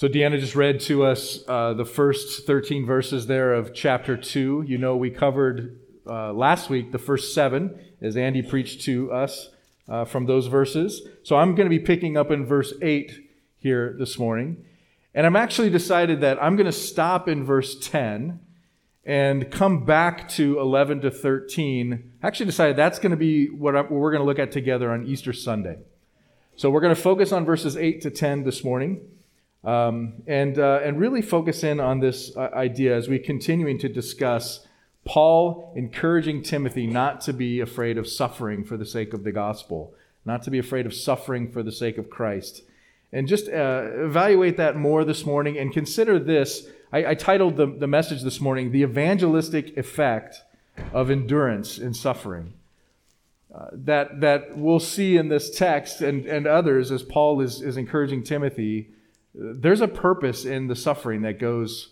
[0.00, 4.64] So, Deanna just read to us uh, the first 13 verses there of chapter 2.
[4.66, 9.50] You know, we covered uh, last week the first seven as Andy preached to us
[9.90, 11.02] uh, from those verses.
[11.22, 13.12] So, I'm going to be picking up in verse 8
[13.58, 14.64] here this morning.
[15.14, 18.40] And I'm actually decided that I'm going to stop in verse 10
[19.04, 22.12] and come back to 11 to 13.
[22.22, 24.92] I actually decided that's going to be what, what we're going to look at together
[24.92, 25.76] on Easter Sunday.
[26.56, 29.02] So, we're going to focus on verses 8 to 10 this morning.
[29.62, 33.90] Um, and, uh, and really focus in on this uh, idea as we continuing to
[33.90, 34.66] discuss
[35.04, 39.94] Paul encouraging Timothy not to be afraid of suffering for the sake of the gospel,
[40.24, 42.62] not to be afraid of suffering for the sake of Christ.
[43.12, 46.68] And just uh, evaluate that more this morning and consider this.
[46.92, 50.42] I, I titled the, the message this morning, The Evangelistic Effect
[50.92, 52.54] of Endurance in Suffering.
[53.52, 57.76] Uh, that, that we'll see in this text and, and others as Paul is, is
[57.76, 58.90] encouraging Timothy
[59.34, 61.90] there's a purpose in the suffering that goes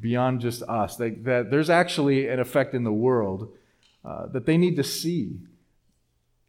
[0.00, 3.52] beyond just us, that, that there's actually an effect in the world
[4.04, 5.38] uh, that they need to see,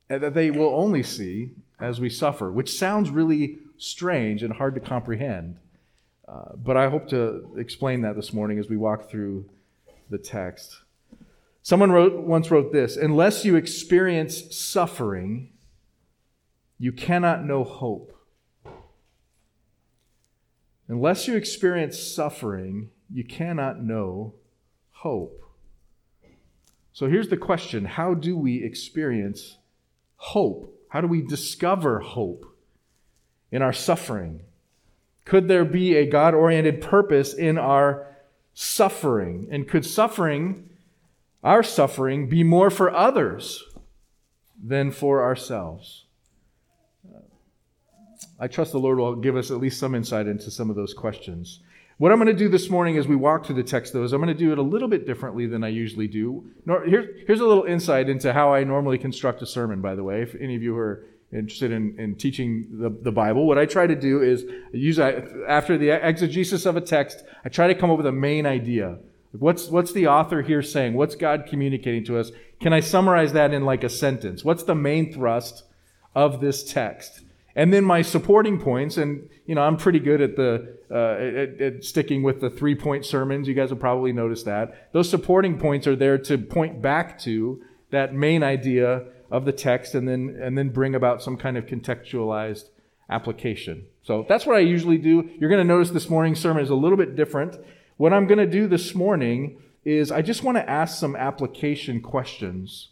[0.09, 4.75] and that they will only see as we suffer, which sounds really strange and hard
[4.75, 5.57] to comprehend.
[6.27, 9.45] Uh, but I hope to explain that this morning as we walk through
[10.09, 10.81] the text.
[11.63, 15.51] Someone wrote, once wrote this Unless you experience suffering,
[16.77, 18.15] you cannot know hope.
[20.89, 24.33] Unless you experience suffering, you cannot know
[24.89, 25.39] hope.
[26.91, 29.57] So here's the question How do we experience
[30.15, 30.75] hope?
[30.89, 32.43] How do we discover hope
[33.51, 34.41] in our suffering?
[35.25, 38.07] Could there be a God oriented purpose in our
[38.55, 39.47] suffering?
[39.51, 40.71] And could suffering,
[41.43, 43.63] our suffering, be more for others
[44.61, 46.05] than for ourselves?
[48.39, 50.93] I trust the Lord will give us at least some insight into some of those
[50.93, 51.59] questions.
[51.97, 54.13] What I'm going to do this morning as we walk through the text, though, is
[54.13, 56.49] I'm going to do it a little bit differently than I usually do.
[56.65, 60.33] here's a little insight into how I normally construct a sermon, by the way, if
[60.35, 63.45] any of you are interested in, in teaching the, the Bible.
[63.45, 67.67] What I try to do is use, after the exegesis of a text, I try
[67.67, 68.97] to come up with a main idea.
[69.31, 70.93] What's, what's the author here saying?
[70.93, 72.31] What's God communicating to us?
[72.61, 74.43] Can I summarize that in like a sentence?
[74.43, 75.63] What's the main thrust
[76.15, 77.21] of this text?
[77.59, 81.61] And then my supporting points, and you know, I'm pretty good at the uh, at,
[81.61, 83.49] at sticking with the three point sermons.
[83.49, 84.93] You guys have probably noticed that.
[84.93, 87.61] Those supporting points are there to point back to
[87.91, 91.65] that main idea of the text, and then and then bring about some kind of
[91.65, 92.69] contextualized
[93.09, 93.87] application.
[94.03, 95.29] So that's what I usually do.
[95.37, 97.57] You're going to notice this morning's sermon is a little bit different.
[97.97, 101.99] What I'm going to do this morning is I just want to ask some application
[101.99, 102.91] questions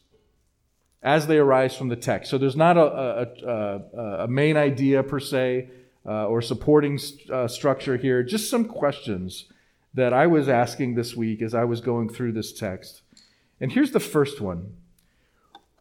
[1.08, 2.30] as they arise from the text.
[2.30, 5.70] So there's not a, a, a, a main idea per se
[6.06, 9.46] uh, or supporting st- uh, structure here, just some questions
[9.94, 13.04] that I was asking this week as I was going through this text.
[13.62, 14.76] And here's the first one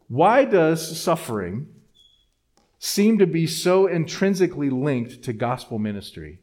[0.07, 1.67] Why does suffering
[2.79, 6.39] seem to be so intrinsically linked to gospel ministry?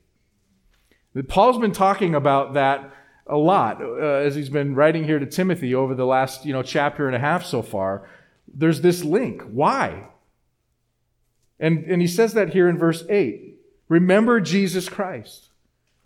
[1.28, 2.92] Paul's been talking about that
[3.26, 6.62] a lot uh, as he's been writing here to Timothy over the last you know
[6.62, 8.06] chapter and a half so far
[8.53, 9.43] there's this link.
[9.43, 10.09] Why?
[11.59, 13.59] And, and he says that here in verse 8.
[13.88, 15.50] Remember Jesus Christ,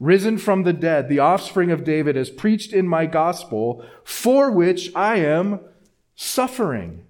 [0.00, 4.94] risen from the dead, the offspring of David, as preached in my gospel, for which
[4.94, 5.60] I am
[6.14, 7.04] suffering,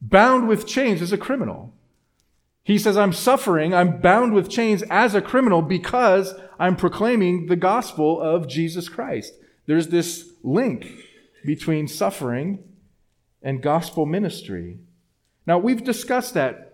[0.00, 1.74] bound with chains as a criminal.
[2.62, 7.56] He says, I'm suffering, I'm bound with chains as a criminal because I'm proclaiming the
[7.56, 9.34] gospel of Jesus Christ.
[9.66, 10.92] There's this link
[11.44, 12.62] between suffering
[13.42, 14.78] and gospel ministry.
[15.46, 16.68] Now, we've discussed that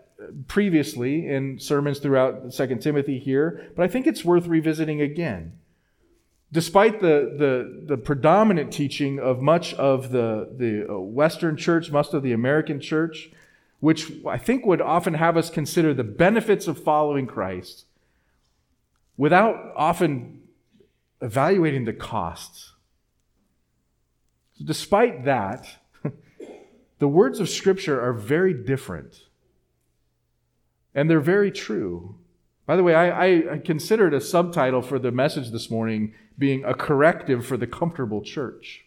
[0.49, 5.59] previously in sermons throughout 2 Timothy here, but I think it's worth revisiting again.
[6.53, 12.23] Despite the, the, the predominant teaching of much of the, the Western church, most of
[12.23, 13.31] the American church,
[13.81, 17.87] which I think would often have us consider the benefits of following Christ
[19.17, 20.43] without often
[21.21, 22.73] evaluating the costs.
[24.65, 25.67] Despite that,
[26.99, 29.25] the words of Scripture are very different.
[30.95, 32.17] And they're very true.
[32.67, 36.73] By the way, I, I, considered a subtitle for the message this morning being a
[36.73, 38.87] corrective for the comfortable church.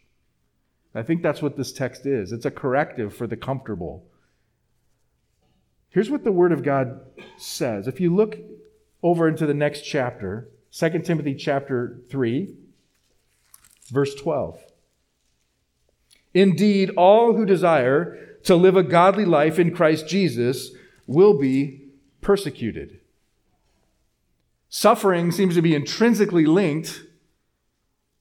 [0.95, 4.05] I think that's what this text is it's a corrective for the comfortable.
[5.89, 7.01] Here's what the Word of God
[7.37, 7.87] says.
[7.87, 8.37] If you look
[9.03, 12.55] over into the next chapter, 2 Timothy chapter 3,
[13.89, 14.59] verse 12.
[16.37, 20.69] Indeed, all who desire to live a godly life in Christ Jesus
[21.07, 21.81] will be
[22.21, 22.99] persecuted.
[24.69, 27.01] Suffering seems to be intrinsically linked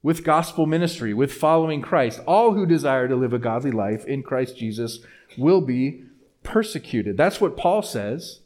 [0.03, 2.21] with gospel ministry, with following Christ.
[2.27, 5.01] All who desire to live a godly life in Christ Jesus
[5.37, 6.05] will be
[6.43, 7.19] persecuted.
[7.19, 8.41] That's what Paul says.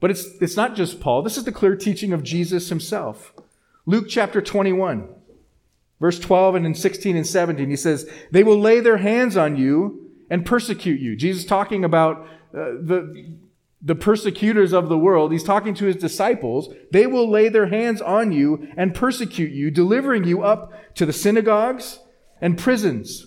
[0.00, 1.22] But it's, it's not just Paul.
[1.22, 3.32] This is the clear teaching of Jesus himself.
[3.86, 5.08] Luke chapter 21,
[6.00, 9.56] verse 12 and in 16 and 17, he says, They will lay their hands on
[9.56, 11.16] you and persecute you.
[11.16, 13.34] Jesus talking about uh, the,
[13.80, 15.32] the persecutors of the world.
[15.32, 16.72] He's talking to his disciples.
[16.90, 21.12] They will lay their hands on you and persecute you, delivering you up to the
[21.12, 22.00] synagogues
[22.40, 23.26] and prisons.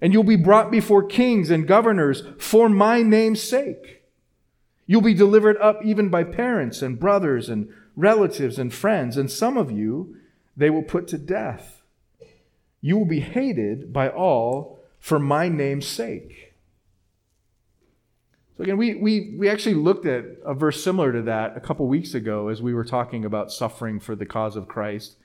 [0.00, 4.02] And you'll be brought before kings and governors for my name's sake.
[4.86, 9.56] You'll be delivered up even by parents and brothers and relatives and friends, and some
[9.56, 10.16] of you
[10.56, 11.79] they will put to death.
[12.80, 16.54] You will be hated by all for my name's sake.
[18.56, 21.86] So, again, we, we, we actually looked at a verse similar to that a couple
[21.86, 25.16] weeks ago as we were talking about suffering for the cause of Christ.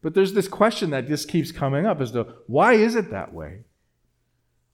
[0.00, 3.32] But there's this question that just keeps coming up as to why is it that
[3.32, 3.60] way?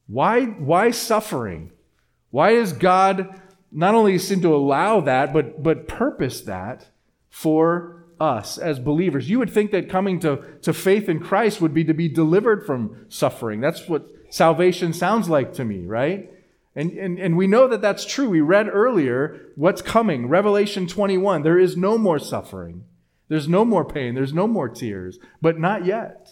[0.06, 1.70] Why, why suffering?
[2.30, 3.40] Why does God
[3.72, 6.88] not only seem to allow that, but, but purpose that
[7.28, 9.30] for us as believers.
[9.30, 12.66] You would think that coming to, to faith in Christ would be to be delivered
[12.66, 13.60] from suffering.
[13.60, 16.30] That's what salvation sounds like to me, right?
[16.76, 18.28] And, and, and we know that that's true.
[18.28, 20.28] We read earlier what's coming.
[20.28, 21.42] Revelation 21.
[21.42, 22.84] There is no more suffering.
[23.28, 24.14] There's no more pain.
[24.14, 25.18] There's no more tears.
[25.40, 26.30] But not yet.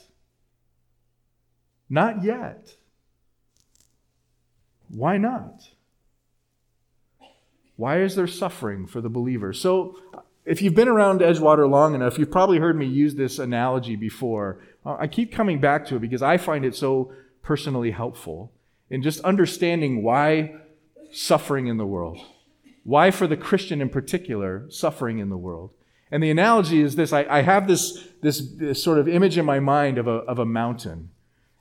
[1.89, 2.77] Not yet.
[4.89, 5.71] Why not?
[7.77, 9.53] Why is there suffering for the believer?
[9.53, 9.97] So,
[10.49, 14.59] if you've been around Edgewater long enough, you've probably heard me use this analogy before.
[14.85, 17.13] Uh, I keep coming back to it because I find it so
[17.43, 18.51] personally helpful
[18.89, 20.55] in just understanding why
[21.13, 22.19] suffering in the world.
[22.83, 25.71] Why, for the Christian in particular, suffering in the world.
[26.11, 29.45] And the analogy is this I, I have this, this, this, sort of image in
[29.45, 31.11] my mind of a, of a mountain.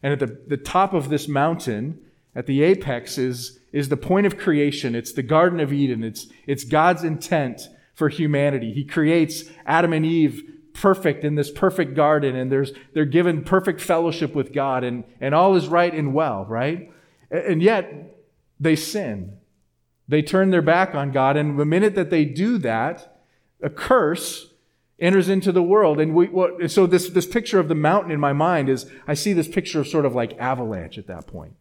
[0.02, 2.00] And at the, the top of this mountain,
[2.34, 4.96] at the apex, is is the point of creation.
[4.96, 6.04] It's the Garden of Eden.
[6.04, 7.68] It's, it's God's intent
[7.98, 8.72] for humanity.
[8.72, 13.82] He creates Adam and Eve perfect in this perfect garden, and there's, they're given perfect
[13.82, 16.92] fellowship with God, and, and all is right and well, right?
[17.32, 18.16] And yet,
[18.60, 19.38] they sin.
[20.08, 23.20] They turn their back on God, and the minute that they do that,
[23.64, 24.54] a curse
[25.00, 26.00] enters into the world.
[26.00, 29.16] And we, what, so this, this picture of the mountain in my mind is, I
[29.16, 31.54] see this picture of sort of like avalanche at that point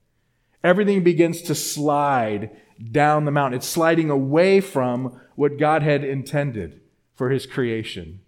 [0.66, 2.50] everything begins to slide
[2.90, 3.58] down the mountain.
[3.58, 6.80] It's sliding away from what God had intended
[7.14, 8.20] for his creation.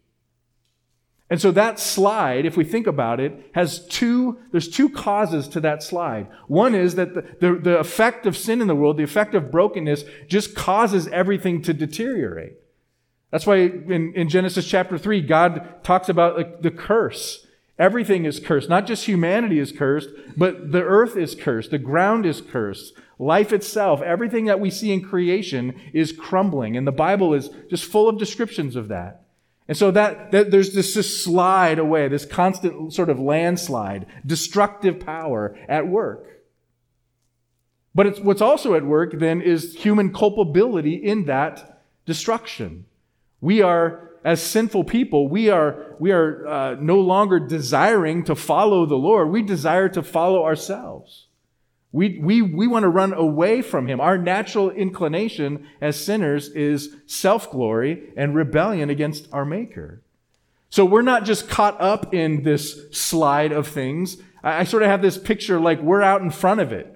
[1.31, 5.61] And so that slide, if we think about it, has two, there's two causes to
[5.61, 6.29] that slide.
[6.47, 9.51] One is that the, the, the, effect of sin in the world, the effect of
[9.51, 12.55] brokenness, just causes everything to deteriorate.
[13.31, 17.47] That's why in, in Genesis chapter 3, God talks about like, the curse
[17.79, 18.69] Everything is cursed.
[18.69, 21.71] Not just humanity is cursed, but the earth is cursed.
[21.71, 22.93] The ground is cursed.
[23.19, 26.77] Life itself, everything that we see in creation is crumbling.
[26.77, 29.25] And the Bible is just full of descriptions of that.
[29.67, 35.01] And so that, that there's this, this slide away, this constant sort of landslide, destructive
[35.01, 36.27] power at work.
[37.95, 42.87] But it's what's also at work then is human culpability in that destruction.
[43.41, 48.85] We are as sinful people, we are, we are uh, no longer desiring to follow
[48.85, 49.31] the Lord.
[49.31, 51.28] We desire to follow ourselves.
[51.91, 54.01] We, we, we want to run away from Him.
[54.01, 60.03] Our natural inclination as sinners is self glory and rebellion against our Maker.
[60.71, 64.19] So we're not just caught up in this slide of things.
[64.43, 66.95] I, I sort of have this picture like we're out in front of it.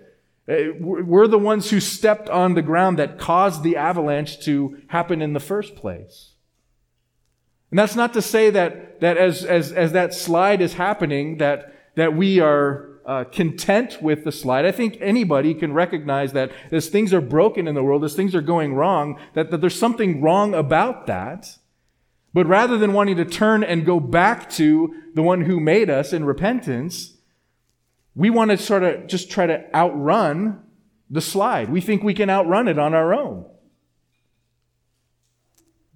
[0.48, 5.22] Uh, we're the ones who stepped on the ground that caused the avalanche to happen
[5.22, 6.32] in the first place.
[7.70, 11.74] And that's not to say that, that as, as, as that slide is happening, that,
[11.94, 14.64] that we are uh, content with the slide.
[14.64, 18.34] I think anybody can recognize that as things are broken in the world, as things
[18.34, 21.58] are going wrong, that, that there's something wrong about that.
[22.34, 26.12] But rather than wanting to turn and go back to the one who made us
[26.12, 27.16] in repentance,
[28.14, 30.62] we want to sort of just try to outrun
[31.10, 31.70] the slide.
[31.70, 33.46] We think we can outrun it on our own.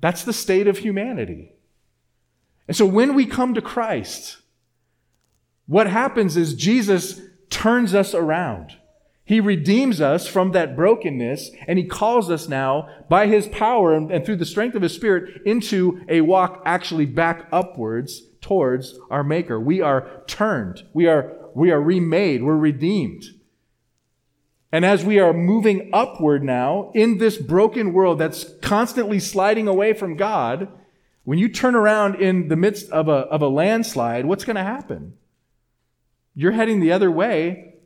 [0.01, 1.53] That's the state of humanity.
[2.69, 4.39] And so when we come to Christ,
[5.67, 7.21] what happens is Jesus
[7.51, 8.77] turns us around.
[9.25, 14.11] He redeems us from that brokenness and he calls us now by his power and,
[14.11, 19.25] and, through the strength of his spirit into a walk actually back upwards towards our
[19.25, 19.59] maker.
[19.59, 20.85] We are turned.
[20.93, 22.45] We are, we are remade.
[22.45, 23.25] We're redeemed.
[24.71, 29.93] And as we are moving upward now in this broken world that's constantly sliding away
[29.93, 30.69] from God,
[31.27, 34.63] When you turn around in the midst of a, of a landslide, what's going to
[34.63, 35.15] happen?
[36.39, 37.77] You're heading the other way,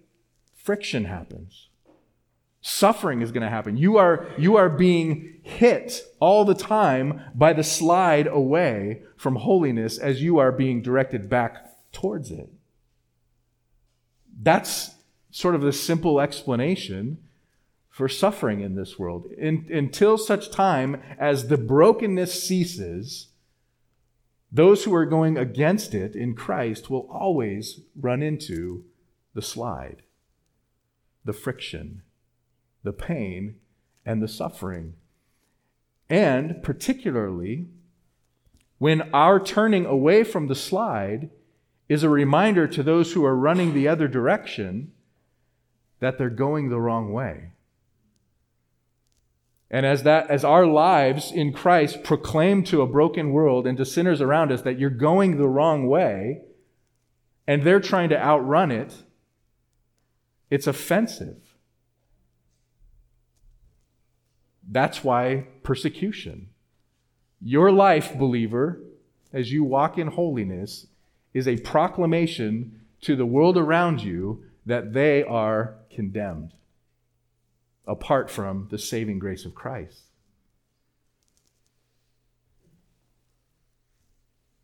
[0.56, 1.68] friction happens.
[2.60, 3.76] Suffering is going to happen.
[3.76, 9.96] You are, you are being hit all the time by the slide away from holiness
[9.96, 12.50] as you are being directed back towards it.
[14.42, 14.96] That's
[15.30, 17.18] sort of the simple explanation
[17.88, 19.26] for suffering in this world.
[19.38, 23.28] In, until such time as the brokenness ceases,
[24.52, 28.84] those who are going against it in Christ will always run into
[29.34, 30.02] the slide,
[31.24, 32.02] the friction,
[32.82, 33.56] the pain,
[34.04, 34.94] and the suffering.
[36.08, 37.66] And particularly,
[38.78, 41.30] when our turning away from the slide
[41.88, 44.92] is a reminder to those who are running the other direction
[46.00, 47.50] that they're going the wrong way.
[49.70, 53.84] And as that as our lives in Christ proclaim to a broken world and to
[53.84, 56.40] sinners around us that you're going the wrong way
[57.46, 59.04] and they're trying to outrun it,
[60.50, 61.54] it's offensive.
[64.68, 66.48] That's why persecution.
[67.40, 68.80] Your life, believer,
[69.32, 70.88] as you walk in holiness,
[71.32, 76.54] is a proclamation to the world around you that they are condemned
[77.86, 80.02] apart from the saving grace of Christ.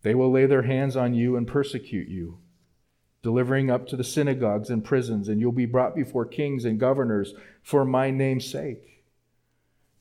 [0.02, 2.38] They will lay their hands on you and persecute you,
[3.23, 7.35] delivering up to the synagogues and prisons, and you'll be brought before kings and governors
[7.62, 8.96] for my name's sake.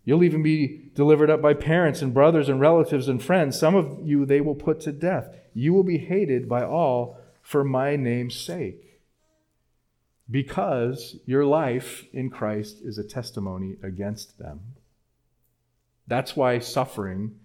[0.03, 3.57] You'll even be delivered up by parents and brothers and relatives and friends.
[3.57, 5.29] Some of you they will put to death.
[5.55, 8.84] You will be hated by all for my name's sake.
[10.29, 14.61] Because your life in Christ is a testimony against them.
[16.07, 17.35] That's why suffering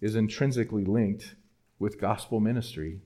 [0.00, 1.34] is intrinsically linked
[1.78, 3.00] with gospel ministry.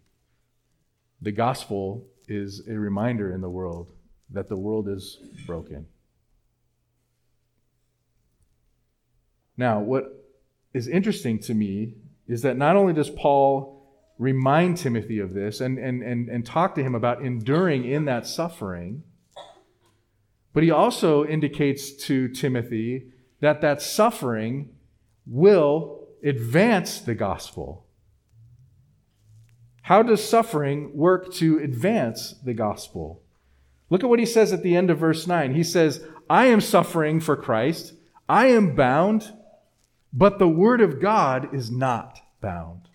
[1.22, 3.92] The gospel is a reminder in the world
[4.30, 5.86] that the world is broken.
[9.56, 10.04] Now, what
[10.72, 11.94] is interesting to me
[12.26, 13.80] is that not only does Paul
[14.18, 18.26] remind Timothy of this and, and, and, and talk to him about enduring in that
[18.26, 19.02] suffering,
[20.52, 23.06] but he also indicates to Timothy
[23.40, 24.70] that that suffering
[25.26, 27.86] will advance the gospel.
[29.82, 33.22] How does suffering work to advance the gospel?
[33.88, 35.54] Look at what he says at the end of verse 9.
[35.54, 37.94] He says, I am suffering for Christ.
[38.28, 39.32] I am bound
[40.12, 42.88] but the Word of God is not bound.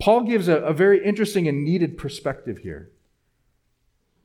[0.00, 2.90] Paul gives a, a, very interesting and needed perspective here.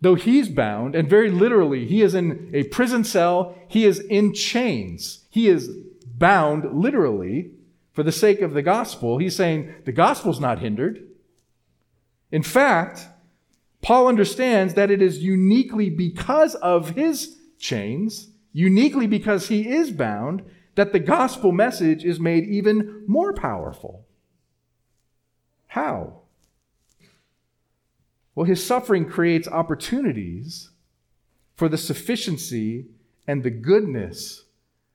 [0.01, 4.33] Though he's bound, and very literally, he is in a prison cell, he is in
[4.33, 5.69] chains, he is
[6.17, 7.51] bound literally
[7.93, 9.17] for the sake of the gospel.
[9.17, 11.07] He's saying the gospel's not hindered.
[12.31, 13.07] In fact,
[13.81, 20.43] Paul understands that it is uniquely because of his chains uniquely because he is bound,
[20.75, 24.05] that the gospel message is made even more powerful.
[25.67, 26.20] How?
[28.35, 30.69] Well, his suffering creates opportunities
[31.55, 32.87] for the sufficiency
[33.27, 34.45] and the goodness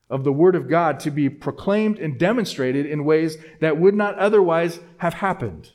[0.08, 4.18] of the Word of God to be proclaimed and demonstrated in ways that would not
[4.18, 5.72] otherwise have happened.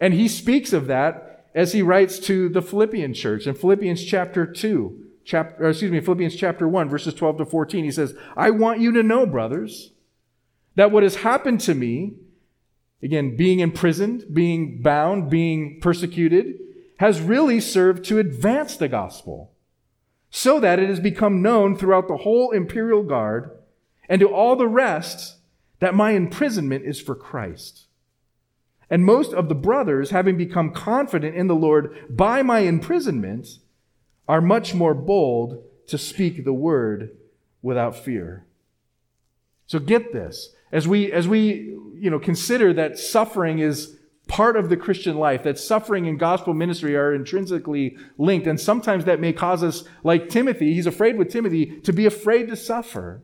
[0.00, 4.46] And he speaks of that as he writes to the Philippian church in Philippians chapter
[4.46, 7.84] 2 chapter, excuse me, Philippians chapter 1, verses 12 to 14.
[7.84, 9.92] He says, I want you to know, brothers,
[10.76, 12.14] that what has happened to me,
[13.02, 16.58] again, being imprisoned, being bound, being persecuted,
[16.98, 19.52] has really served to advance the gospel,
[20.30, 23.50] so that it has become known throughout the whole imperial guard
[24.08, 25.36] and to all the rest
[25.80, 27.86] that my imprisonment is for Christ.
[28.88, 33.58] And most of the brothers, having become confident in the Lord by my imprisonment,
[34.28, 37.16] are much more bold to speak the word
[37.62, 38.46] without fear.
[39.66, 40.54] So get this.
[40.76, 43.96] As we, as we, you know, consider that suffering is
[44.28, 48.46] part of the Christian life, that suffering and gospel ministry are intrinsically linked.
[48.46, 52.48] And sometimes that may cause us, like Timothy, he's afraid with Timothy, to be afraid
[52.48, 53.22] to suffer,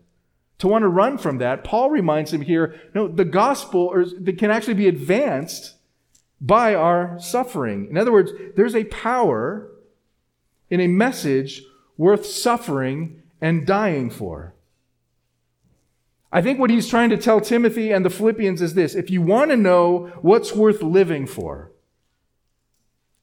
[0.61, 1.63] to want to run from that.
[1.63, 4.03] Paul reminds him here, no, the gospel
[4.39, 5.75] can actually be advanced
[6.41, 7.89] by our suffering.
[7.91, 9.69] In other words, there's a power
[10.71, 11.65] in a message
[11.99, 14.55] worth suffering and dying for.
[16.33, 19.21] I think what he's trying to tell Timothy and the Philippians is this if you
[19.21, 21.73] want to know what's worth living for,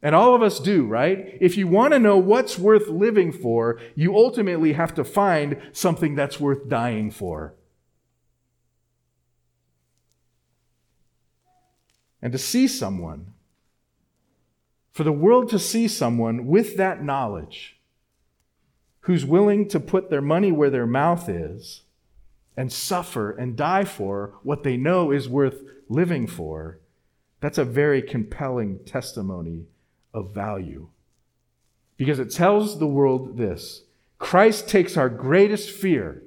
[0.01, 1.37] and all of us do, right?
[1.41, 6.15] If you want to know what's worth living for, you ultimately have to find something
[6.15, 7.55] that's worth dying for.
[12.21, 13.33] and to see someone,
[14.91, 17.79] for the world to see someone with that knowledge
[19.01, 21.83] who's willing to put their money where their mouth is
[22.59, 26.77] and suffer and die for what they know is worth living for,
[27.39, 29.63] that's a very compelling testimony
[30.13, 30.89] of value.
[31.95, 33.83] Because it tells the world this
[34.17, 36.21] Christ takes our greatest fear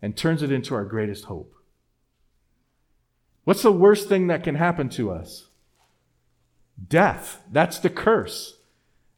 [0.00, 1.52] and turns it into our greatest hope.
[3.42, 5.48] What's the worst thing that can happen to us?
[6.88, 7.42] Death.
[7.50, 8.58] That's the curse.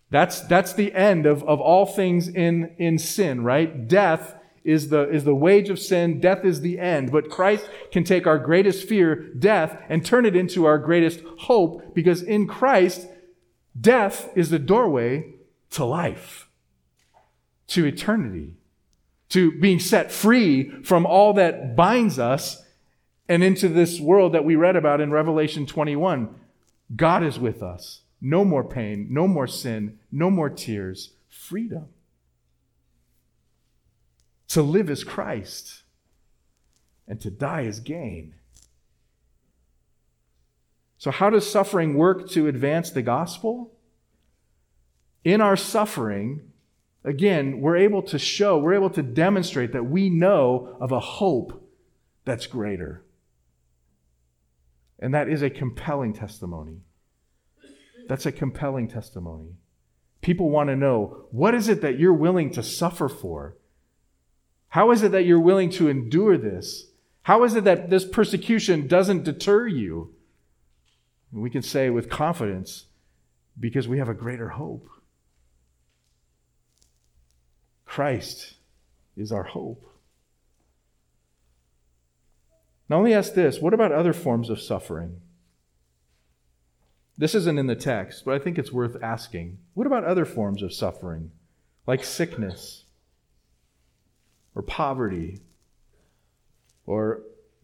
[0.09, 3.87] That's, that's the end of, of all things in, in sin, right?
[3.87, 4.35] Death
[4.65, 6.21] is the, is the wage of sin.
[6.21, 7.11] Death is the end.
[7.11, 11.95] But Christ can take our greatest fear, death, and turn it into our greatest hope
[11.95, 13.07] because in Christ,
[13.79, 15.35] death is the doorway
[15.71, 16.49] to life,
[17.69, 18.55] to eternity,
[19.31, 22.63] to being set free from all that binds us
[23.29, 26.35] and into this world that we read about in Revelation 21.
[26.97, 28.03] God is with us.
[28.21, 31.87] No more pain, no more sin, no more tears, freedom.
[34.49, 35.83] To live is Christ,
[37.07, 38.35] and to die is gain.
[40.97, 43.73] So, how does suffering work to advance the gospel?
[45.23, 46.51] In our suffering,
[47.05, 51.69] again, we're able to show, we're able to demonstrate that we know of a hope
[52.25, 53.05] that's greater.
[54.99, 56.81] And that is a compelling testimony.
[58.09, 59.57] That's a compelling testimony.
[60.21, 63.57] People want to know what is it that you're willing to suffer for?
[64.69, 66.87] How is it that you're willing to endure this?
[67.23, 70.15] How is it that this persecution doesn't deter you?
[71.33, 72.87] We can say with confidence,
[73.59, 74.89] because we have a greater hope.
[77.85, 78.55] Christ
[79.17, 79.85] is our hope.
[82.89, 85.21] Now, let me ask this what about other forms of suffering?
[87.19, 89.59] This isn't in the text, but I think it's worth asking.
[89.75, 91.33] What about other forms of suffering,
[91.87, 92.85] like sickness,
[94.59, 95.39] or poverty,
[96.85, 97.23] or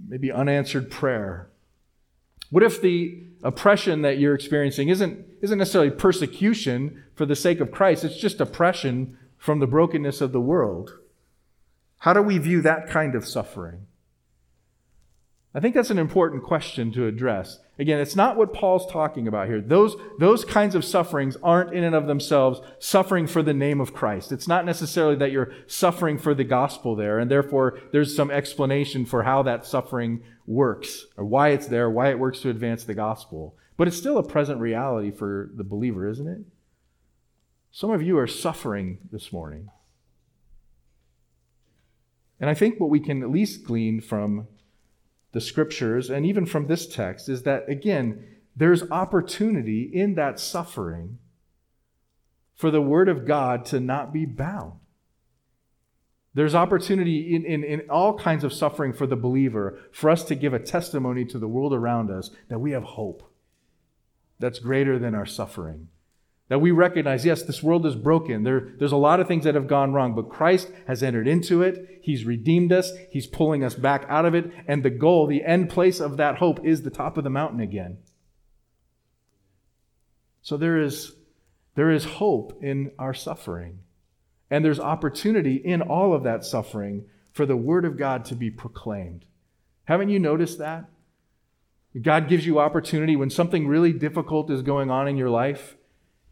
[0.08, 1.50] maybe unanswered prayer?
[2.50, 7.72] What if the oppression that you're experiencing isn't, isn't necessarily persecution for the sake of
[7.72, 8.04] Christ?
[8.04, 10.96] It's just oppression from the brokenness of the world.
[11.98, 13.86] How do we view that kind of suffering?
[15.56, 17.60] I think that's an important question to address.
[17.78, 19.60] Again, it's not what Paul's talking about here.
[19.60, 23.94] Those, those kinds of sufferings aren't in and of themselves suffering for the name of
[23.94, 24.32] Christ.
[24.32, 29.06] It's not necessarily that you're suffering for the gospel there, and therefore there's some explanation
[29.06, 32.94] for how that suffering works, or why it's there, why it works to advance the
[32.94, 33.56] gospel.
[33.76, 36.40] But it's still a present reality for the believer, isn't it?
[37.70, 39.68] Some of you are suffering this morning.
[42.40, 44.48] And I think what we can at least glean from
[45.34, 48.24] the scriptures and even from this text is that, again,
[48.56, 51.18] there's opportunity in that suffering
[52.54, 54.74] for the Word of God to not be bound.
[56.34, 60.36] There's opportunity in, in, in all kinds of suffering for the believer for us to
[60.36, 63.28] give a testimony to the world around us that we have hope
[64.38, 65.88] that's greater than our suffering.
[66.48, 68.42] That we recognize, yes, this world is broken.
[68.42, 71.62] There, there's a lot of things that have gone wrong, but Christ has entered into
[71.62, 72.00] it.
[72.02, 72.92] He's redeemed us.
[73.10, 74.52] He's pulling us back out of it.
[74.68, 77.60] And the goal, the end place of that hope is the top of the mountain
[77.60, 77.98] again.
[80.42, 81.16] So there is,
[81.76, 83.78] there is hope in our suffering.
[84.50, 88.50] And there's opportunity in all of that suffering for the Word of God to be
[88.50, 89.24] proclaimed.
[89.84, 90.84] Haven't you noticed that?
[92.00, 95.76] God gives you opportunity when something really difficult is going on in your life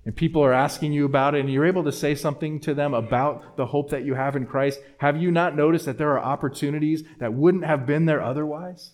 [0.04, 2.92] and people are asking you about it, and you're able to say something to them
[2.92, 6.20] about the hope that you have in Christ, have you not noticed that there are
[6.20, 8.92] opportunities that wouldn't have been there otherwise?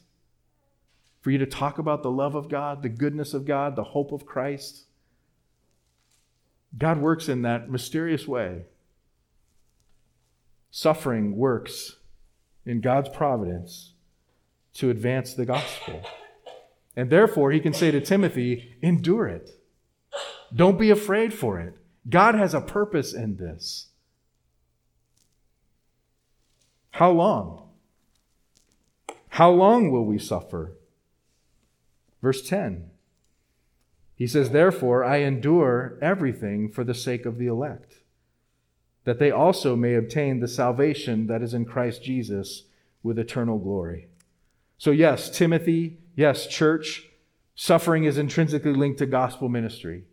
[1.23, 4.13] For you to talk about the love of God, the goodness of God, the hope
[4.13, 4.85] of Christ.
[6.77, 8.67] God works in that mysterious way.
[10.71, 11.97] Suffering works
[12.67, 13.95] in God's providence
[14.75, 16.03] to advance the gospel.
[16.95, 19.58] And therefore, he can say to Timothy, endure it.
[20.55, 21.75] Don't be afraid for it.
[22.09, 23.89] God has a purpose in this.
[26.93, 27.69] How long?
[29.29, 30.73] How long will we suffer?
[32.23, 32.91] Verse 10.
[34.17, 37.99] He says, Therefore, I endure everything for the sake of the elect,
[39.05, 42.65] that they also may obtain the salvation that is in Christ Jesus
[43.03, 44.09] with eternal glory.
[44.77, 47.05] So, yes, Timothy, yes, church,
[47.55, 50.05] suffering is intrinsically linked to gospel ministry.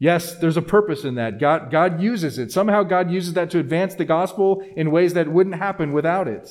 [0.00, 1.38] Yes, there's a purpose in that.
[1.38, 2.50] God, God uses it.
[2.50, 6.48] Somehow God uses that to advance the gospel in ways that wouldn't happen without it.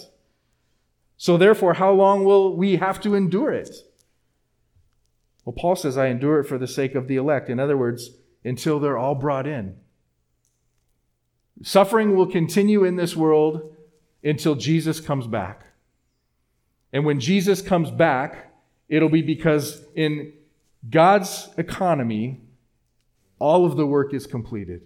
[1.17, 3.75] So therefore, how long will we have to endure it?
[5.43, 7.49] Well, Paul says, I endure it for the sake of the elect.
[7.49, 8.12] In other words,
[8.45, 9.77] until they're all brought in.
[11.63, 13.75] Suffering will continue in this world
[14.23, 15.65] until Jesus comes back.
[16.93, 18.53] And when Jesus comes back,
[18.88, 20.33] it'll be because in
[20.88, 22.41] God's economy,
[23.39, 24.82] all of the work is completed.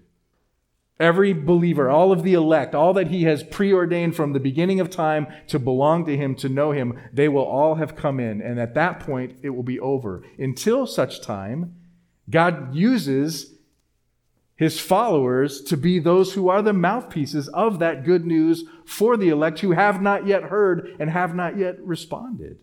[0.99, 4.89] Every believer, all of the elect, all that he has preordained from the beginning of
[4.89, 8.41] time to belong to him, to know him, they will all have come in.
[8.41, 10.23] And at that point, it will be over.
[10.37, 11.75] Until such time,
[12.29, 13.55] God uses
[14.55, 19.29] his followers to be those who are the mouthpieces of that good news for the
[19.29, 22.59] elect who have not yet heard and have not yet responded.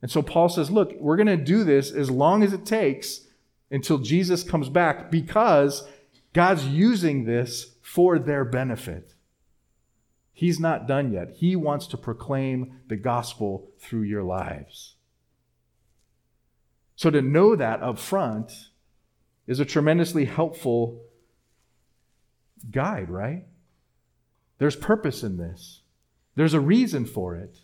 [0.00, 3.25] And so Paul says, look, we're going to do this as long as it takes
[3.70, 5.86] until Jesus comes back because
[6.32, 9.14] God's using this for their benefit.
[10.32, 11.30] He's not done yet.
[11.36, 14.96] He wants to proclaim the gospel through your lives.
[16.94, 18.52] So to know that up front
[19.46, 21.02] is a tremendously helpful
[22.70, 23.44] guide, right?
[24.58, 25.82] There's purpose in this,
[26.34, 27.58] there's a reason for it.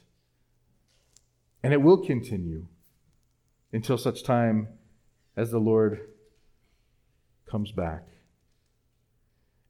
[1.65, 2.67] And it will continue
[3.73, 4.69] until such time
[5.37, 6.01] as the Lord
[7.51, 8.07] comes back.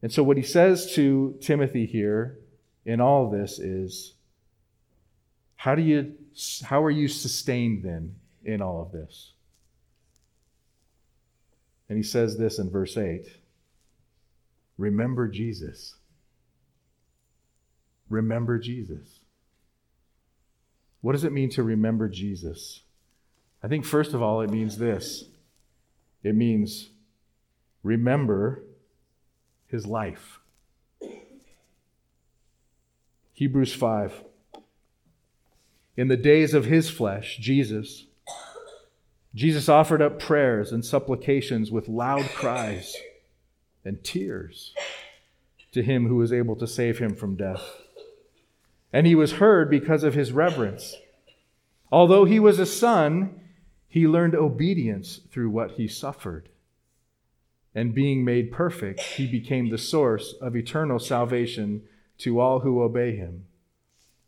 [0.03, 2.39] And so, what he says to Timothy here
[2.85, 4.15] in all this is
[5.57, 6.15] how, do you,
[6.65, 9.33] how are you sustained then in all of this?
[11.89, 13.27] And he says this in verse 8
[14.77, 15.95] Remember Jesus.
[18.09, 19.21] Remember Jesus.
[21.01, 22.83] What does it mean to remember Jesus?
[23.63, 25.25] I think, first of all, it means this
[26.23, 26.91] it means
[27.83, 28.63] remember
[29.67, 30.39] his life.
[33.33, 34.25] Hebrews 5.
[35.97, 38.07] In the days of his flesh, Jesus,
[39.35, 42.95] Jesus offered up prayers and supplications with loud cries
[43.85, 44.75] and tears
[45.73, 47.63] to him who was able to save him from death.
[48.93, 50.97] And he was heard because of his reverence.
[51.91, 53.41] Although he was a son,
[53.93, 56.49] he learned obedience through what he suffered.
[57.75, 61.83] And being made perfect, he became the source of eternal salvation
[62.17, 63.45] to all who obey him.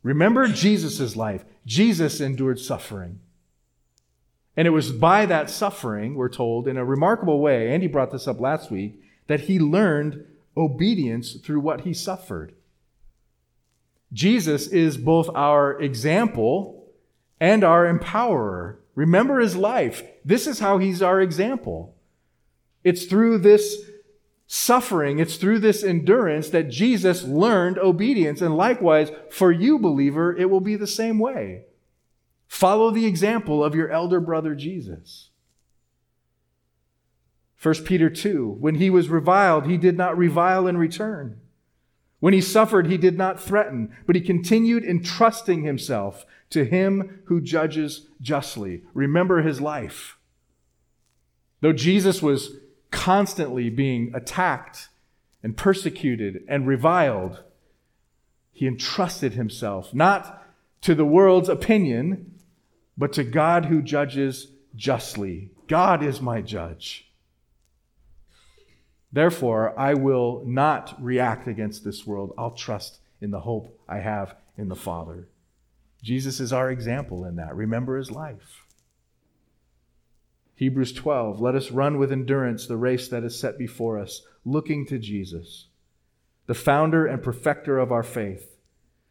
[0.03, 1.45] Remember Jesus' life.
[1.65, 3.21] Jesus endured suffering.
[4.55, 8.27] And it was by that suffering, we're told, in a remarkable way, Andy brought this
[8.27, 10.23] up last week, that he learned
[10.55, 12.53] obedience through what he suffered.
[14.13, 16.85] Jesus is both our example
[17.39, 18.75] and our empowerer.
[18.95, 20.03] Remember his life.
[20.23, 21.95] This is how he's our example.
[22.83, 23.77] It's through this
[24.47, 28.41] suffering, it's through this endurance that Jesus learned obedience.
[28.41, 31.65] And likewise, for you, believer, it will be the same way.
[32.47, 35.29] Follow the example of your elder brother Jesus.
[37.61, 41.41] 1 Peter 2 When he was reviled, he did not revile in return.
[42.19, 47.41] When he suffered, he did not threaten, but he continued entrusting himself to him who
[47.41, 48.83] judges justly.
[48.93, 50.17] Remember his life.
[51.61, 52.57] Though Jesus was
[52.91, 54.89] constantly being attacked
[55.43, 57.43] and persecuted and reviled,
[58.51, 60.43] he entrusted himself not
[60.81, 62.39] to the world's opinion,
[62.97, 65.49] but to God who judges justly.
[65.67, 67.11] God is my judge.
[69.11, 72.33] Therefore, I will not react against this world.
[72.37, 75.27] I'll trust in the hope I have in the Father.
[76.05, 77.55] Jesus is our example in that.
[77.55, 78.63] Remember his life.
[80.53, 84.85] Hebrews 12, let us run with endurance the race that is set before us, looking
[84.85, 85.65] to Jesus,
[86.45, 88.55] the founder and perfecter of our faith,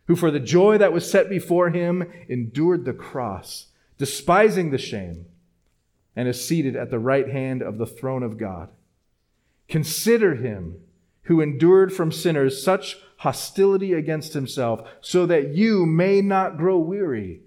[0.07, 3.67] who for the joy that was set before him endured the cross
[3.99, 5.27] despising the shame,
[6.15, 8.69] and is seated at the right hand of the throne of God.
[9.69, 10.77] Consider him
[11.23, 17.41] who endured from sinners such hostility against himself, so that you may not grow weary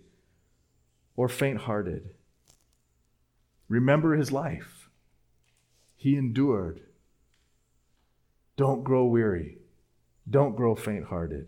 [1.16, 2.10] or faint hearted.
[3.70, 4.90] Remember his life.
[5.96, 6.82] He endured.
[8.56, 9.60] Don't grow weary.
[10.28, 11.48] Don't grow faint hearted.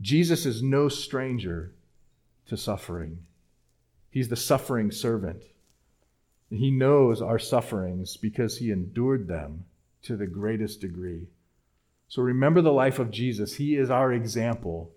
[0.00, 1.74] Jesus is no stranger
[2.46, 3.18] to suffering.
[4.08, 5.42] He's the suffering servant.
[6.48, 9.66] He knows our sufferings because he endured them
[10.04, 11.28] to the greatest degree.
[12.08, 13.56] So remember the life of Jesus.
[13.56, 14.92] He is our example.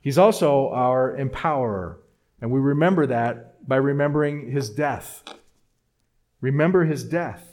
[0.00, 1.96] He's also our empowerer.
[2.40, 5.22] And we remember that by remembering his death.
[6.40, 7.46] Remember his death.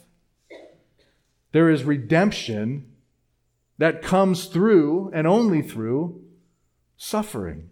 [1.52, 2.92] There is redemption
[3.78, 6.22] that comes through and only through
[6.96, 7.70] suffering.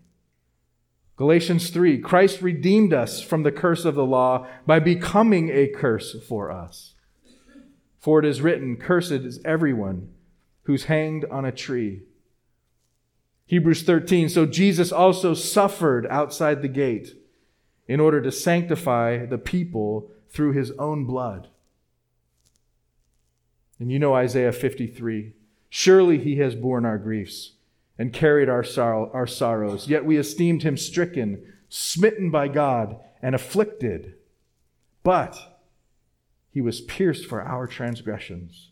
[1.16, 6.16] Galatians 3 Christ redeemed us from the curse of the law by becoming a curse
[6.26, 6.94] for us.
[7.98, 10.10] For it is written, Cursed is everyone
[10.66, 12.02] who's hanged on a tree.
[13.46, 17.16] Hebrews 13 So Jesus also suffered outside the gate
[17.88, 21.48] in order to sanctify the people through his own blood.
[23.78, 25.32] And you know Isaiah 53
[25.68, 27.52] Surely he has borne our griefs
[27.98, 29.88] and carried our, sorrow, our sorrows.
[29.88, 34.14] Yet we esteemed him stricken, smitten by God, and afflicted.
[35.02, 35.60] But
[36.50, 38.70] he was pierced for our transgressions,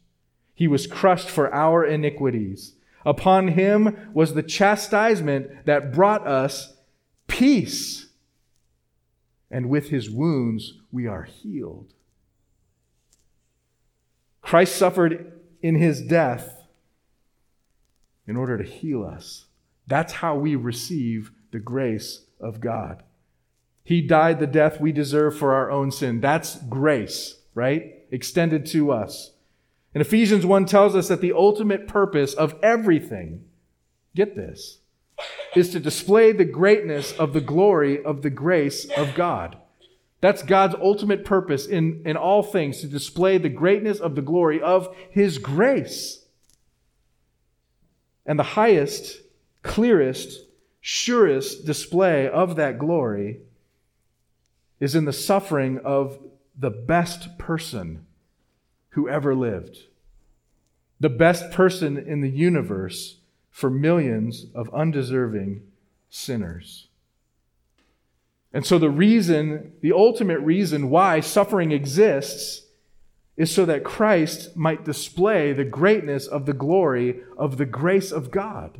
[0.55, 2.75] he was crushed for our iniquities.
[3.05, 6.75] Upon him was the chastisement that brought us
[7.27, 8.07] peace.
[9.51, 11.93] And with his wounds we are healed.
[14.40, 16.62] Christ suffered in his death
[18.27, 19.47] in order to heal us.
[19.87, 23.03] That's how we receive the grace of God.
[23.83, 26.21] He died the death we deserve for our own sin.
[26.21, 28.03] That's grace, right?
[28.11, 29.34] Extended to us.
[29.94, 33.44] And Ephesians 1 tells us that the ultimate purpose of everything,
[34.16, 34.78] get this,
[35.54, 39.57] is to display the greatness of the glory of the grace of God.
[40.20, 44.61] That's God's ultimate purpose in, in all things, to display the greatness of the glory
[44.61, 46.24] of His grace.
[48.26, 49.20] And the highest,
[49.62, 50.40] clearest,
[50.80, 53.40] surest display of that glory
[54.80, 56.18] is in the suffering of
[56.59, 58.07] the best person
[58.94, 59.78] who ever lived,
[61.00, 63.18] the best person in the universe
[63.50, 65.62] for millions of undeserving
[66.11, 66.87] sinners.
[68.52, 72.62] And so, the reason, the ultimate reason why suffering exists
[73.37, 78.30] is so that Christ might display the greatness of the glory of the grace of
[78.30, 78.78] God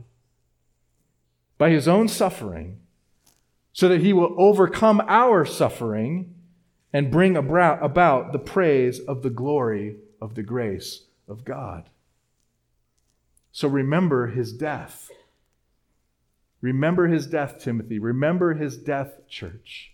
[1.59, 2.79] by his own suffering,
[3.73, 6.35] so that he will overcome our suffering
[6.93, 11.91] and bring about the praise of the glory of the grace of God.
[13.53, 15.11] So remember his death.
[16.61, 17.99] Remember his death, Timothy.
[17.99, 19.93] Remember his death, church.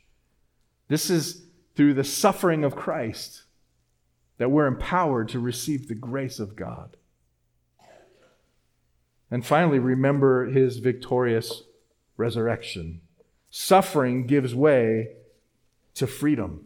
[0.89, 1.43] This is
[1.77, 3.43] through the suffering of Christ
[4.39, 6.97] that we're empowered to receive the grace of God.
[9.31, 11.63] And finally, remember his victorious
[12.17, 13.03] resurrection.
[13.51, 15.11] Suffering gives way
[15.95, 16.65] to freedom.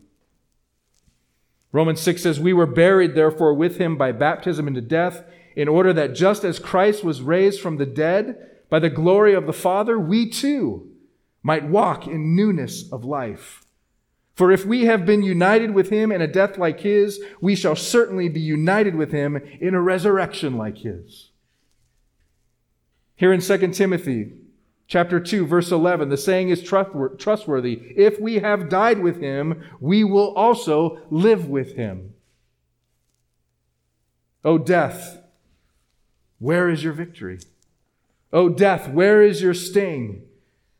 [1.75, 5.25] Romans 6 says, We were buried, therefore, with him by baptism into death,
[5.57, 8.37] in order that just as Christ was raised from the dead
[8.71, 10.89] by the glory of the Father, we too
[11.43, 13.65] might walk in newness of life.
[14.35, 17.75] For if we have been united with him in a death like his, we shall
[17.75, 21.31] certainly be united with him in a resurrection like his.
[23.17, 24.35] Here in 2 Timothy
[24.87, 27.75] chapter 2 verse 11, the saying is trustworthy.
[27.97, 32.15] If we have died with him, we will also live with him.
[34.45, 35.23] O death,
[36.39, 37.39] where is your victory?
[38.33, 40.23] O death, where is your sting?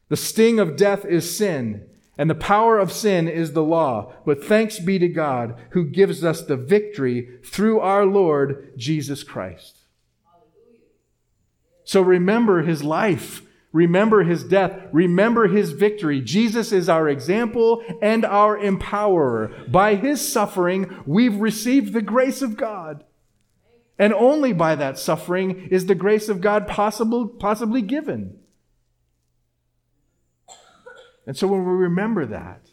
[0.09, 1.87] The sting of death is sin
[2.17, 4.13] and the power of sin is the law.
[4.25, 9.79] But thanks be to God who gives us the victory through our Lord Jesus Christ.
[11.85, 13.43] So remember his life.
[13.75, 14.89] Remember his death.
[14.93, 16.21] Remember his victory.
[16.21, 19.71] Jesus is our example and our empowerer.
[19.71, 23.03] By his suffering, we've received the grace of God.
[23.99, 28.39] And only by that suffering is the grace of God possible, possibly given.
[31.27, 32.69] And so when we remember that,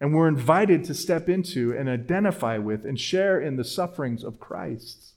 [0.00, 4.38] and we're invited to step into and identify with and share in the sufferings of
[4.38, 5.11] Christ,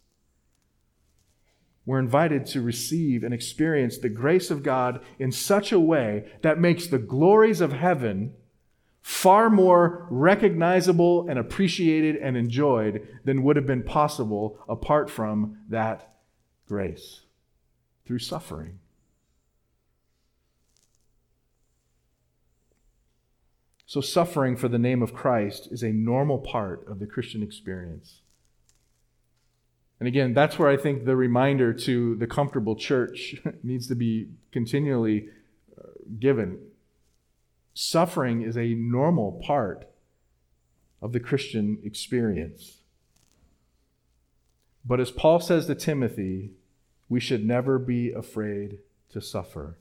[1.86, 6.60] we're invited to receive and experience the grace of God in such a way that
[6.60, 8.34] makes the glories of heaven
[9.02, 16.16] far more recognizable and appreciated and enjoyed than would have been possible apart from that
[16.68, 17.22] grace
[18.04, 18.80] through suffering.
[23.86, 28.22] So, suffering for the name of Christ is a normal part of the Christian experience.
[30.00, 34.30] And again, that's where I think the reminder to the comfortable church needs to be
[34.52, 35.30] continually
[35.78, 35.88] uh,
[36.20, 36.60] given.
[37.74, 39.88] Suffering is a normal part
[41.02, 42.80] of the Christian experience.
[44.86, 46.52] But as Paul says to Timothy,
[47.10, 48.80] we should never be afraid
[49.10, 49.78] to suffer.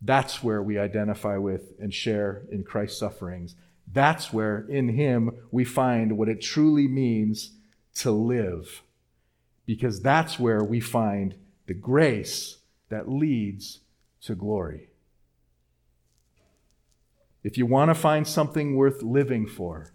[0.00, 3.54] That's where we identify with and share in Christ's sufferings.
[3.90, 7.55] That's where in Him we find what it truly means
[7.96, 8.82] to live.
[9.64, 11.34] Because that's where we find
[11.66, 13.80] the grace that leads
[14.22, 14.88] to glory.
[17.42, 19.92] If you want to find something worth living for,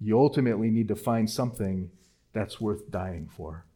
[0.00, 1.90] you ultimately need to find something
[2.32, 3.66] that's worth dying for.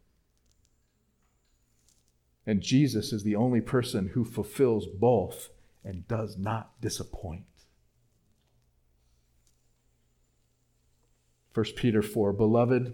[2.45, 5.49] And Jesus is the only person who fulfills both
[5.83, 7.45] and does not disappoint.
[11.53, 12.93] 1 Peter 4 Beloved,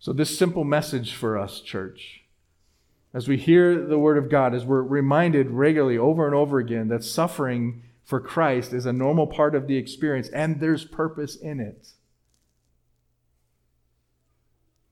[0.00, 2.24] So, this simple message for us, church,
[3.12, 6.88] as we hear the Word of God, as we're reminded regularly over and over again
[6.88, 11.60] that suffering for Christ is a normal part of the experience and there's purpose in
[11.60, 11.88] it.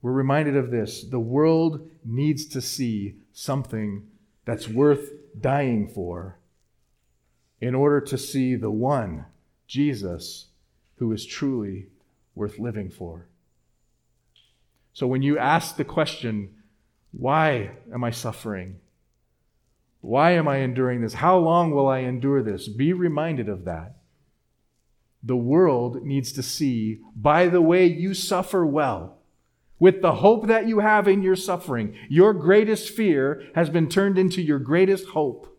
[0.03, 1.03] We're reminded of this.
[1.03, 4.07] The world needs to see something
[4.45, 5.09] that's worth
[5.41, 6.37] dying for
[7.59, 9.25] in order to see the one,
[9.65, 10.49] Jesus,
[10.97, 11.87] who is truly
[12.35, 13.25] worth living for.
[14.99, 16.55] So when you ask the question,
[17.13, 18.81] why am I suffering?
[20.01, 21.13] Why am I enduring this?
[21.13, 22.67] How long will I endure this?
[22.67, 23.95] Be reminded of that.
[25.23, 29.19] The world needs to see, by the way you suffer well,
[29.79, 34.17] with the hope that you have in your suffering, your greatest fear has been turned
[34.17, 35.57] into your greatest hope.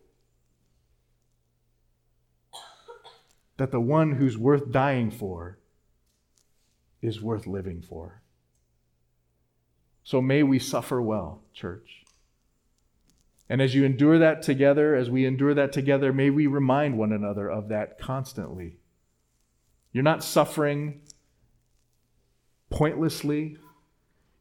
[3.57, 5.59] That the one who's worth dying for
[7.01, 8.20] is worth living for.
[10.03, 12.05] So may we suffer well, church.
[13.49, 17.13] And as you endure that together, as we endure that together, may we remind one
[17.13, 18.77] another of that constantly.
[19.93, 21.01] You're not suffering
[22.71, 23.57] pointlessly.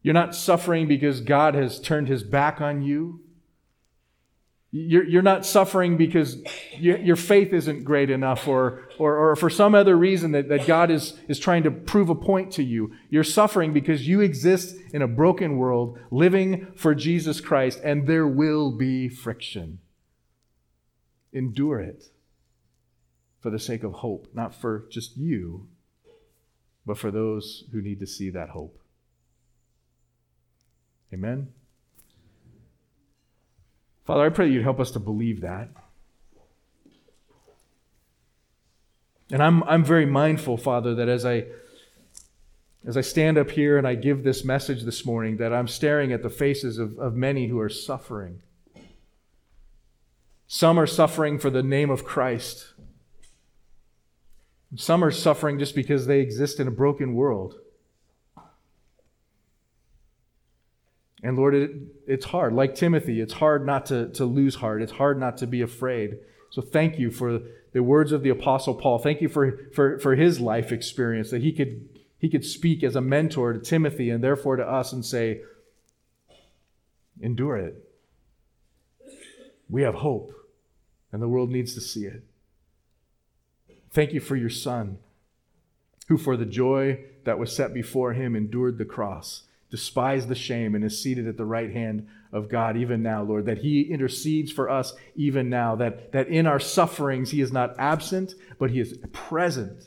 [0.02, 3.20] You're not suffering because God has turned his back on you.
[4.72, 6.36] You're, you're not suffering because
[6.78, 10.64] you, your faith isn't great enough or, or, or for some other reason that, that
[10.64, 12.92] God is, is trying to prove a point to you.
[13.08, 18.28] You're suffering because you exist in a broken world living for Jesus Christ, and there
[18.28, 19.80] will be friction.
[21.32, 22.04] Endure it
[23.40, 25.66] for the sake of hope, not for just you,
[26.86, 28.78] but for those who need to see that hope.
[31.12, 31.48] Amen.
[34.10, 35.68] Father, I pray that you'd help us to believe that.
[39.30, 41.44] And I'm, I'm very mindful, Father, that as I
[42.84, 46.12] as I stand up here and I give this message this morning, that I'm staring
[46.12, 48.42] at the faces of, of many who are suffering.
[50.48, 52.72] Some are suffering for the name of Christ.
[54.74, 57.60] Some are suffering just because they exist in a broken world.
[61.22, 61.70] And Lord, it,
[62.06, 62.54] it's hard.
[62.54, 64.82] Like Timothy, it's hard not to, to lose heart.
[64.82, 66.18] It's hard not to be afraid.
[66.50, 67.40] So thank you for
[67.72, 68.98] the words of the Apostle Paul.
[68.98, 72.96] Thank you for, for, for his life experience, that he could, he could speak as
[72.96, 75.42] a mentor to Timothy and therefore to us and say,
[77.20, 77.86] endure it.
[79.68, 80.32] We have hope,
[81.12, 82.24] and the world needs to see it.
[83.92, 84.98] Thank you for your Son,
[86.08, 90.74] who for the joy that was set before him endured the cross despised the shame
[90.74, 94.50] and is seated at the right hand of God even now, Lord, that He intercedes
[94.50, 98.80] for us even now, that, that in our sufferings He is not absent, but He
[98.80, 99.84] is present.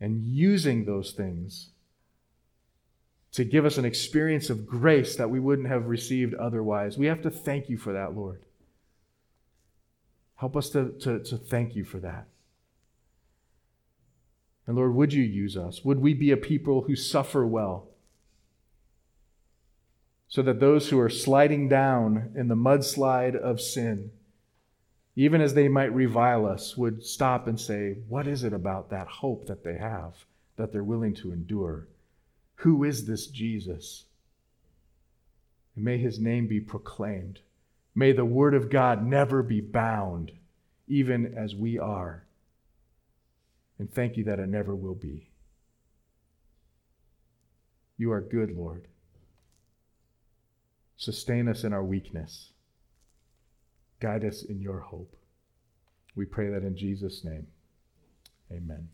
[0.00, 1.70] And using those things
[3.32, 6.98] to give us an experience of grace that we wouldn't have received otherwise.
[6.98, 8.44] We have to thank you for that, Lord.
[10.36, 12.26] Help us to, to, to thank you for that.
[14.66, 15.84] And Lord, would you use us?
[15.84, 17.88] Would we be a people who suffer well?
[20.28, 24.12] So that those who are sliding down in the mudslide of sin,
[25.14, 29.08] even as they might revile us, would stop and say, What is it about that
[29.08, 30.24] hope that they have
[30.56, 31.88] that they're willing to endure?
[32.56, 34.04] Who is this Jesus?
[35.74, 37.40] And may his name be proclaimed.
[37.94, 40.32] May the word of God never be bound,
[40.88, 42.24] even as we are.
[43.82, 45.32] And thank you that it never will be.
[47.96, 48.86] You are good, Lord.
[50.96, 52.52] Sustain us in our weakness.
[53.98, 55.16] Guide us in your hope.
[56.14, 57.48] We pray that in Jesus' name.
[58.52, 58.88] Amen.